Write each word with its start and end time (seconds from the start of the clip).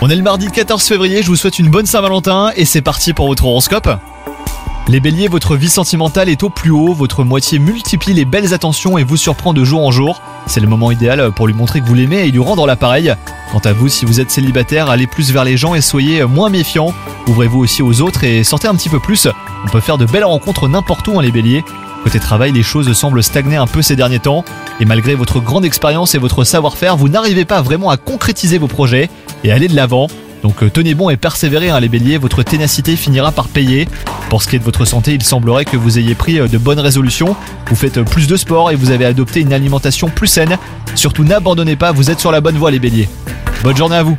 On 0.00 0.10
est 0.10 0.16
le 0.16 0.22
mardi 0.22 0.48
14 0.50 0.82
février, 0.82 1.22
je 1.22 1.28
vous 1.28 1.36
souhaite 1.36 1.60
une 1.60 1.68
bonne 1.68 1.86
Saint-Valentin 1.86 2.50
et 2.56 2.64
c'est 2.64 2.82
parti 2.82 3.12
pour 3.12 3.28
votre 3.28 3.44
horoscope. 3.44 3.88
Les 4.88 4.98
béliers, 4.98 5.28
votre 5.28 5.54
vie 5.54 5.68
sentimentale 5.68 6.28
est 6.28 6.42
au 6.42 6.50
plus 6.50 6.72
haut, 6.72 6.92
votre 6.92 7.22
moitié 7.22 7.60
multiplie 7.60 8.12
les 8.12 8.24
belles 8.24 8.52
attentions 8.52 8.98
et 8.98 9.04
vous 9.04 9.16
surprend 9.16 9.52
de 9.52 9.62
jour 9.62 9.86
en 9.86 9.92
jour. 9.92 10.20
C'est 10.46 10.58
le 10.58 10.66
moment 10.66 10.90
idéal 10.90 11.30
pour 11.30 11.46
lui 11.46 11.54
montrer 11.54 11.80
que 11.80 11.86
vous 11.86 11.94
l'aimez 11.94 12.26
et 12.26 12.32
lui 12.32 12.40
rendre 12.40 12.66
l'appareil. 12.66 13.14
Quant 13.52 13.60
à 13.60 13.72
vous, 13.72 13.88
si 13.88 14.04
vous 14.04 14.18
êtes 14.18 14.32
célibataire, 14.32 14.90
allez 14.90 15.06
plus 15.06 15.30
vers 15.30 15.44
les 15.44 15.56
gens 15.56 15.76
et 15.76 15.80
soyez 15.80 16.24
moins 16.24 16.50
méfiant. 16.50 16.92
Ouvrez-vous 17.28 17.60
aussi 17.60 17.82
aux 17.82 18.00
autres 18.00 18.24
et 18.24 18.42
sortez 18.42 18.66
un 18.66 18.74
petit 18.74 18.88
peu 18.88 18.98
plus. 18.98 19.28
On 19.64 19.68
peut 19.68 19.80
faire 19.80 19.96
de 19.96 20.06
belles 20.06 20.24
rencontres 20.24 20.66
n'importe 20.66 21.06
où, 21.06 21.20
hein, 21.20 21.22
les 21.22 21.30
béliers. 21.30 21.64
Côté 22.04 22.18
travail, 22.18 22.52
les 22.52 22.62
choses 22.62 22.92
semblent 22.94 23.22
stagner 23.22 23.56
un 23.56 23.66
peu 23.66 23.80
ces 23.80 23.94
derniers 23.94 24.18
temps. 24.18 24.44
Et 24.80 24.84
malgré 24.84 25.14
votre 25.14 25.40
grande 25.40 25.64
expérience 25.64 26.14
et 26.14 26.18
votre 26.18 26.42
savoir-faire, 26.44 26.96
vous 26.96 27.08
n'arrivez 27.08 27.44
pas 27.44 27.62
vraiment 27.62 27.90
à 27.90 27.96
concrétiser 27.96 28.58
vos 28.58 28.66
projets 28.66 29.08
et 29.44 29.52
aller 29.52 29.68
de 29.68 29.76
l'avant. 29.76 30.08
Donc 30.42 30.64
euh, 30.64 30.70
tenez 30.70 30.94
bon 30.94 31.08
et 31.08 31.16
persévérez 31.16 31.70
hein, 31.70 31.78
les 31.78 31.88
béliers, 31.88 32.18
votre 32.18 32.42
ténacité 32.42 32.96
finira 32.96 33.30
par 33.30 33.46
payer. 33.46 33.86
Pour 34.28 34.42
ce 34.42 34.48
qui 34.48 34.56
est 34.56 34.58
de 34.58 34.64
votre 34.64 34.84
santé, 34.84 35.14
il 35.14 35.22
semblerait 35.22 35.64
que 35.64 35.76
vous 35.76 35.98
ayez 35.98 36.16
pris 36.16 36.40
euh, 36.40 36.48
de 36.48 36.58
bonnes 36.58 36.80
résolutions, 36.80 37.36
vous 37.68 37.76
faites 37.76 37.98
euh, 37.98 38.04
plus 38.04 38.26
de 38.26 38.36
sport 38.36 38.72
et 38.72 38.74
vous 38.74 38.90
avez 38.90 39.04
adopté 39.04 39.40
une 39.40 39.52
alimentation 39.52 40.08
plus 40.08 40.26
saine. 40.26 40.58
Surtout 40.96 41.22
n'abandonnez 41.22 41.76
pas, 41.76 41.92
vous 41.92 42.10
êtes 42.10 42.18
sur 42.18 42.32
la 42.32 42.40
bonne 42.40 42.56
voie 42.56 42.72
les 42.72 42.80
béliers. 42.80 43.08
Bonne 43.62 43.76
journée 43.76 43.96
à 43.96 44.02
vous 44.02 44.18